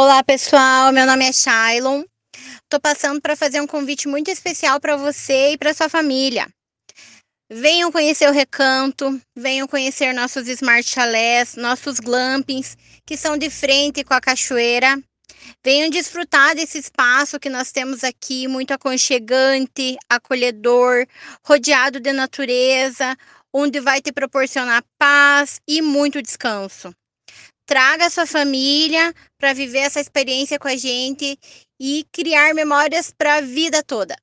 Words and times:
Olá, 0.00 0.22
pessoal. 0.22 0.92
Meu 0.92 1.04
nome 1.04 1.28
é 1.28 1.32
Shailon. 1.32 2.04
Tô 2.68 2.78
passando 2.78 3.20
para 3.20 3.34
fazer 3.34 3.60
um 3.60 3.66
convite 3.66 4.06
muito 4.06 4.30
especial 4.30 4.78
para 4.78 4.96
você 4.96 5.54
e 5.54 5.58
para 5.58 5.74
sua 5.74 5.88
família. 5.88 6.46
Venham 7.50 7.90
conhecer 7.90 8.28
o 8.28 8.32
Recanto, 8.32 9.20
venham 9.34 9.66
conhecer 9.66 10.12
nossos 10.12 10.46
Smart 10.46 10.88
Chalés, 10.88 11.56
nossos 11.56 11.98
glampings, 11.98 12.76
que 13.04 13.16
são 13.16 13.36
de 13.36 13.50
frente 13.50 14.04
com 14.04 14.14
a 14.14 14.20
cachoeira. 14.20 15.02
Venham 15.64 15.90
desfrutar 15.90 16.54
desse 16.54 16.78
espaço 16.78 17.40
que 17.40 17.50
nós 17.50 17.72
temos 17.72 18.04
aqui, 18.04 18.46
muito 18.46 18.70
aconchegante, 18.70 19.96
acolhedor, 20.08 21.08
rodeado 21.44 21.98
de 21.98 22.12
natureza, 22.12 23.16
onde 23.52 23.80
vai 23.80 24.00
te 24.00 24.12
proporcionar 24.12 24.84
paz 24.96 25.60
e 25.66 25.82
muito 25.82 26.22
descanso. 26.22 26.94
Traga 27.68 28.08
sua 28.08 28.24
família 28.24 29.12
para 29.36 29.52
viver 29.52 29.80
essa 29.80 30.00
experiência 30.00 30.58
com 30.58 30.68
a 30.68 30.74
gente 30.74 31.38
e 31.78 32.02
criar 32.10 32.54
memórias 32.54 33.12
para 33.12 33.34
a 33.34 33.40
vida 33.42 33.82
toda. 33.82 34.16